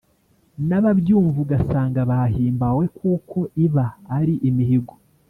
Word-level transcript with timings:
n'ababyumva 0.67 1.37
ugasanga 1.45 1.99
bahimbawe 2.11 2.83
kuko 2.97 3.37
iba 3.65 3.85
ari 4.17 4.35
imihigo 4.49 4.93